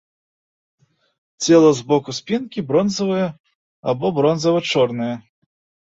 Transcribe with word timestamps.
Цела 1.43 1.71
з 1.81 1.85
боку 1.93 2.17
спінкі 2.21 2.65
бронзавае 2.73 3.29
або 3.89 4.15
бронзава-чорнае. 4.21 5.15